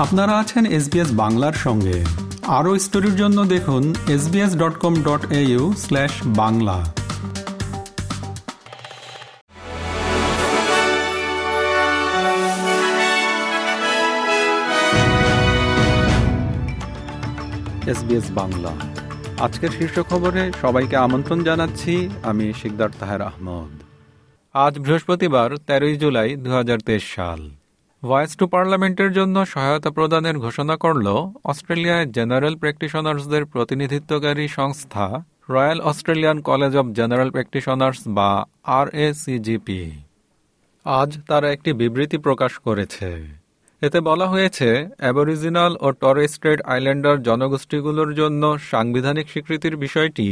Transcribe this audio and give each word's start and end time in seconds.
আপনারা 0.00 0.38
আছেন 0.38 0.66
এসবিএস 0.66 1.08
বাংলার 1.12 1.52
সঙ্গে। 1.52 2.04
আরও 2.46 2.78
স্টোরির 2.78 3.16
জন্য 3.16 3.44
দেখুন 3.44 3.94
SBS 4.08 4.56
dot 4.56 4.78
com 4.78 4.94
dot 5.02 5.32
A U 5.32 5.74
slash 5.78 6.10
Bangla. 6.26 6.92
SBS 17.86 18.30
Bangla. 18.30 18.72
আজকের 19.38 19.70
শীর্ষ 19.78 20.00
খবরে 20.00 20.52
সবাইকে 20.62 20.96
আমন্ত্রণ 20.96 21.44
জানাচ্ছি, 21.44 22.08
আমি 22.22 22.52
শিকদার 22.62 22.88
তাহের 23.00 23.22
আহমদ। 23.22 23.82
আজ 24.54 24.78
বৃহস্পতিবার, 24.78 25.56
তেরোই 25.56 25.96
জুলাই 25.96 26.36
দু 26.36 26.50
হাজার 26.50 26.78
তেইশ 26.78 27.14
সাল। 27.14 27.50
ভয়েস 28.02 28.36
টু 28.36 28.44
পার্লামেন্টের 28.46 29.10
জন্য 29.12 29.46
সহায়তা 29.46 29.90
প্রদানের 29.90 30.36
ঘোষণা 30.38 30.76
করল 30.76 31.06
অস্ট্রেলিয়ায় 31.44 32.06
জেনারেল 32.06 32.54
প্র্যাকটিশনার্সদের 32.56 33.44
প্রতিনিধিত্বকারী 33.44 34.48
সংস্থা 34.48 35.06
Royal 35.50 35.80
Australian 35.80 36.38
College 36.40 36.76
of 36.76 36.86
General 36.92 37.30
Practitioners 37.30 38.00
বা 38.08 38.30
আর 38.64 38.86
আজ 40.86 41.10
তারা 41.28 41.48
একটি 41.52 41.72
বিবৃতি 41.72 42.18
প্রকাশ 42.18 42.52
করেছে। 42.58 43.08
এতে 43.82 44.00
বলা 44.00 44.26
হয়েছে 44.26 44.68
অ্যাবরিজিনাল 44.98 45.72
ও 45.80 45.88
টরেস্ট্রেট 45.92 46.60
আইল্যান্ডার 46.64 47.16
জনগোষ্ঠীগুলোর 47.22 48.10
জন্য 48.14 48.42
সাংবিধানিক 48.58 49.26
স্বীকৃতির 49.28 49.76
বিষয়টি 49.76 50.28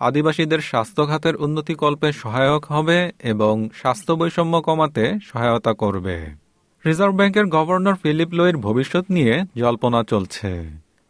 আদিবাসীদের 0.00 0.60
স্বাস্থ্য 0.60 1.02
খাতের 1.06 1.34
উন্নতিকল্পে 1.36 2.12
সহায়ক 2.12 2.62
হবে 2.64 2.98
এবং 3.22 3.54
স্বাস্থ্য 3.74 4.12
বৈষম্য 4.12 4.54
কমাতে 4.62 5.04
সহায়তা 5.24 5.72
করবে। 5.74 6.45
রিজার্ভ 6.86 7.14
ব্যাংকের 7.14 7.46
গভর্নর 7.46 7.94
ফিলিপ 7.94 8.30
লোয়ের 8.32 8.56
ভবিষ্যৎ 8.56 9.04
নিয়ে 9.10 9.34
জল্পনা 9.56 10.00
চলছে। 10.02 10.50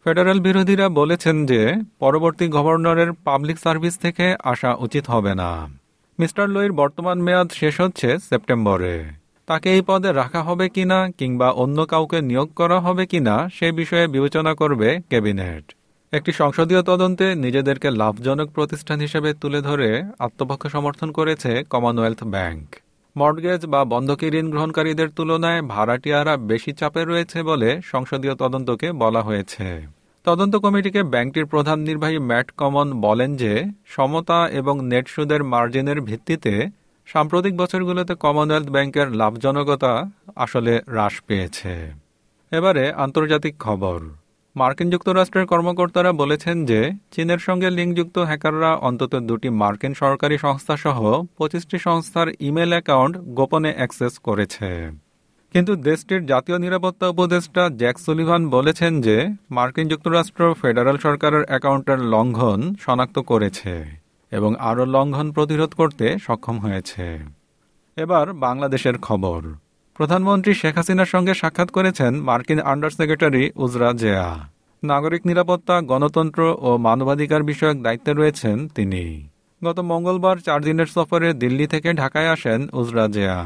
ফেডারেল 0.05 0.39
বিরোধীরা 0.39 0.89
বলেছেন 0.89 1.45
যে, 1.45 1.61
পরবর্তী 1.99 2.47
গভর্নরের 2.47 3.09
পাবলিক 3.13 3.57
সার্ভিস 3.59 3.97
থেকে 3.97 4.35
আসা 4.43 4.75
উচিত 4.79 5.09
হবে 5.09 5.33
না। 5.35 5.51
মিস্টার 6.19 6.49
লোয়ের 6.49 6.71
বর্তমান 6.71 7.17
মেয়াদ 7.21 7.49
শেষ 7.51 7.81
হচ্ছে 7.81 8.17
সেপ্টেম্বরে। 8.29 8.95
তাকে 9.45 9.67
এই 9.73 9.81
পদে 9.87 10.09
রাখা 10.11 10.41
হবে 10.43 10.69
কিনা 10.69 10.99
কিংবা 11.17 11.47
অন্য 11.63 11.85
কাউকে 11.85 12.21
নিয়োগ 12.21 12.49
করা 12.55 12.79
হবে 12.79 13.05
কিনা 13.05 13.35
সে 13.53 13.67
বিষয়ে 13.71 14.07
বিবেচনা 14.07 14.51
করবে 14.53 14.89
ক্যাবিনেট। 15.09 15.65
একটি 16.13 16.31
সংসদীয় 16.31 16.81
তদন্তে 16.83 17.35
নিজেদেরকে 17.35 17.91
লাভজনক 17.91 18.47
প্রতিষ্ঠান 18.51 18.99
হিসেবে 18.99 19.29
তুলে 19.33 19.59
ধরে 19.61 19.89
আত্মপক্ষ 20.19 20.63
সমর্থন 20.67 21.09
করেছে 21.11 21.51
কমনওয়েলথ 21.69 22.23
ব্যাংক 22.23 22.65
মর্টগেজ 23.17 23.65
বা 23.65 23.81
বন্ধকি 23.85 24.27
ঋণ 24.27 24.49
গ্রহণকারীদের 24.49 25.09
তুলনায় 25.09 25.61
ভাড়াটিয়ারা 25.61 26.37
বেশি 26.37 26.71
চাপে 26.73 27.01
রয়েছে 27.05 27.43
বলে 27.43 27.69
সংসদীয় 27.83 28.35
তদন্তকে 28.35 28.91
বলা 28.91 29.21
হয়েছে। 29.21 29.67
তদন্ত 30.25 30.55
কমিটিকে 30.55 31.01
ব্যাংকটির 31.03 31.45
প্রধান 31.45 31.79
নির্বাহী 31.79 32.19
ম্যাট 32.19 32.51
কমন 32.51 33.01
বলেন 33.01 33.35
যে, 33.35 33.63
সমতা 33.85 34.49
এবং 34.49 34.85
নেট 34.85 35.07
সুদের 35.07 35.43
মার্জিনের 35.43 36.01
ভিত্তিতে 36.01 36.53
সাম্প্রতিক 37.07 37.57
বছরগুলোতে 37.57 38.15
কমনওয়েলথ 38.15 38.69
ব্যাংকের 38.69 39.07
লাভজনকতা 39.11 39.93
আসলে 40.35 40.73
হ্রাস 40.87 41.21
পেয়েছে। 41.27 41.73
এবারে 42.51 42.91
আন্তর্জাতিক 42.91 43.53
খবর। 43.59 43.99
মার্কিন 44.59 44.87
যুক্তরাষ্ট্রের 44.89 45.49
কর্মকর্তারা 45.51 46.11
বলেছেন 46.21 46.57
যে 46.65 46.79
চীনের 47.11 47.37
সঙ্গে 47.37 47.67
লিঙ্কযুক্ত 47.69 48.17
হ্যাকাররা 48.29 48.71
অন্তত 48.87 49.13
দুটি 49.29 49.49
মার্কিন 49.61 49.93
সরকারি 49.93 50.35
সংস্থা 50.37 50.75
সহ 50.77 50.99
পঁচিশটি 51.37 51.77
সংস্থার 51.79 52.27
ইমেল 52.39 52.71
অ্যাকাউন্ট 52.71 53.15
গোপনে 53.37 53.71
অ্যাক্সেস 53.77 54.13
করেছে। 54.19 54.69
কিন্তু 55.53 55.71
দেশটির 55.87 56.21
জাতীয় 56.25 56.57
নিরাপত্তা 56.59 57.05
উপদেষ্টা 57.07 57.63
জ্যাক 57.79 57.95
সুলিভান 57.99 58.41
বলেছেন 58.49 58.93
যে 59.01 59.17
মার্কিন 59.51 59.85
যুক্তরাষ্ট্র 59.87 60.41
ফেডারেল 60.61 60.97
সরকারের 60.97 61.43
অ্যাকাউন্টের 61.43 61.99
লঙ্ঘন 62.13 62.59
শনাক্ত 62.79 63.17
করেছে 63.31 63.73
এবং 64.31 64.51
আরও 64.59 64.83
লঙ্ঘন 64.85 65.27
প্রতিরোধ 65.31 65.71
করতে 65.73 66.05
সক্ষম 66.19 66.55
হয়েছে। 66.59 67.05
এবার 67.97 68.25
বাংলাদেশের 68.45 68.97
খবর। 68.97 69.41
প্রধানমন্ত্রী 69.97 70.53
শেখ 70.53 70.75
হাসিনার 70.75 71.05
সঙ্গে 71.05 71.33
সাক্ষাৎ 71.33 71.69
করেছেন 71.69 72.21
মার্কিন 72.21 72.59
আন্ডার 72.59 72.89
সেক্রেটারি 72.89 73.51
উজরা 73.55 73.93
জেয়া। 73.93 74.49
নাগরিক 74.83 75.21
নিরাপত্তা, 75.25 75.81
গণতন্ত্র 75.81 76.57
ও 76.61 76.77
মানবাধিকার 76.77 77.43
বিষয়ক 77.43 77.81
দায়িত্বে 77.81 78.13
রয়েছেন 78.13 78.67
তিনি। 78.67 79.29
গত 79.63 79.79
মঙ্গলবার 79.79 80.37
চার 80.37 80.63
দিনের 80.63 80.85
সফরে 80.85 81.33
দিল্লি 81.33 81.67
থেকে 81.67 81.93
ঢাকায় 81.93 82.29
আসেন 82.29 82.69
উজরা 82.73 83.07
জেয়া। 83.07 83.45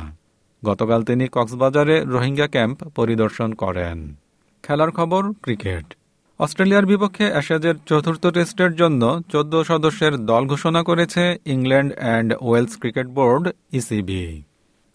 গতকাল 0.65 1.03
তিনি 1.03 1.27
কক্সবাজারে 1.31 2.03
রোহিঙ্গা 2.05 2.47
ক্যাম্প 2.47 2.83
পরিদর্শন 2.83 3.53
করেন। 3.53 4.15
খেলার 4.63 4.91
খবর, 4.91 5.31
ক্রিকেট। 5.41 5.93
অস্ট্রেলিয়ার 6.39 6.85
বিপক্ষে 6.85 7.31
অ্যাশেজের 7.31 7.75
চতুর্থ 7.85 8.27
টেস্টের 8.27 8.75
জন্য 8.75 9.21
চোদ্দ 9.29 9.63
সদস্যের 9.63 10.17
দল 10.17 10.45
ঘোষণা 10.45 10.83
করেছে 10.83 11.37
England 11.45 11.93
and 11.95 12.33
Wales 12.41 12.79
Cricket 12.79 13.07
Board, 13.07 13.49
ECB. 13.71 14.43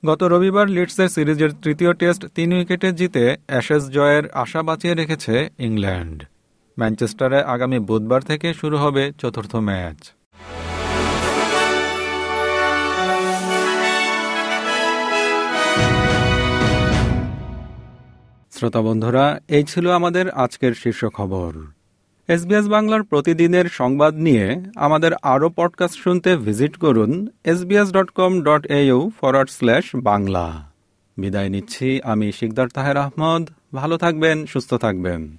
গত 0.05 0.23
রবিবার 0.23 0.69
লিডসের 0.69 1.09
সিরিজের 1.09 1.53
তৃতীয় 1.62 1.93
টেস্ট 1.95 2.27
তিন 2.27 2.53
উইকেটে 2.53 2.93
জিতে 2.93 3.37
অ্যাশেজ 3.47 3.84
জয়ের 3.91 4.31
আশা 4.31 4.62
বাঁচিয়ে 4.62 4.95
রেখেছে 4.95 5.49
ইংল্যান্ড। 5.59 6.25
ম্যানচেস্টারে 6.79 7.43
আগামী 7.43 7.79
বুধবার 7.79 8.23
থেকে 8.23 8.55
শুরু 8.55 8.77
হবে 8.77 9.12
চতুর্থ 9.19 9.56
ম্যাচ। 9.56 10.01
শ্রোতা 18.53 18.81
বন্ধুরা, 18.83 19.41
এই 19.49 19.65
ছিল 19.65 19.91
আমাদের 19.91 20.31
আজকের 20.31 20.75
শীর্ষ 20.75 21.05
খবর। 21.05 21.75
এসবিএস 22.28 22.69
বাংলার 22.69 23.03
প্রতিদিনের 23.03 23.66
সংবাদ 23.69 24.14
নিয়ে 24.14 24.62
আমাদের 24.76 25.12
আরও 25.22 25.50
পডকাস্ট 25.56 25.98
শুনতে 25.98 26.37
ভিজিট 26.37 26.76
করুন 26.76 27.26
SBS 27.44 27.92
dot 27.92 28.10
com 28.10 28.41
dot 28.41 28.66
slash 29.50 29.84
Bangla. 29.94 30.70
বিদায় 31.16 31.48
নিচ্ছি, 31.48 32.00
আমি 32.04 32.32
শিকদার 32.32 32.69
তাহের 32.69 32.97
আহমদ। 32.97 33.48
ভালো 33.75 33.97
থাকবেন, 33.97 34.47
সুস্থ 34.47 34.75
থাকবেন। 34.75 35.37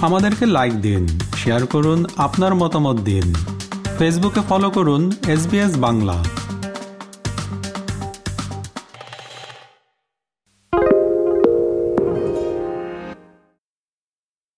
আমাদেরকে 0.00 0.46
লাইক 0.46 0.74
দিন 0.80 1.06
শেয়ার 1.36 1.66
করুন, 1.66 2.06
আপনার 2.16 2.54
মতামত 2.54 3.00
দিন। 3.00 3.34
ফেসবুকে 3.98 4.40
ফলো 4.48 4.70
করুন 4.70 5.12
এসবিএস 5.28 5.78
বাংলা। 5.78 6.24